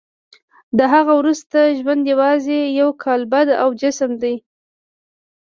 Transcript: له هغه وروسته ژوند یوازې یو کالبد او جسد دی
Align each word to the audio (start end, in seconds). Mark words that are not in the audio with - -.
له 0.77 0.85
هغه 0.93 1.11
وروسته 1.19 1.73
ژوند 1.79 2.03
یوازې 2.13 2.59
یو 2.79 2.89
کالبد 3.03 3.47
او 3.61 3.69
جسد 3.81 4.11
دی 4.23 4.35